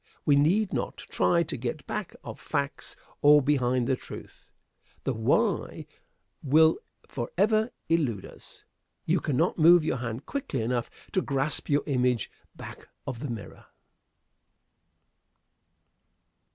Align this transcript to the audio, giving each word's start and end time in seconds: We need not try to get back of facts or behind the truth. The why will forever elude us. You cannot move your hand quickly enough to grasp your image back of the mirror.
We 0.25 0.35
need 0.35 0.73
not 0.73 0.97
try 0.97 1.43
to 1.43 1.55
get 1.55 1.85
back 1.85 2.15
of 2.23 2.39
facts 2.39 2.95
or 3.21 3.39
behind 3.39 3.87
the 3.87 3.95
truth. 3.95 4.49
The 5.03 5.13
why 5.13 5.85
will 6.41 6.79
forever 7.07 7.69
elude 7.87 8.25
us. 8.25 8.65
You 9.05 9.19
cannot 9.19 9.59
move 9.59 9.85
your 9.85 9.97
hand 9.97 10.25
quickly 10.25 10.63
enough 10.63 10.89
to 11.11 11.21
grasp 11.21 11.69
your 11.69 11.83
image 11.85 12.31
back 12.55 12.89
of 13.05 13.19
the 13.19 13.29
mirror. 13.29 13.67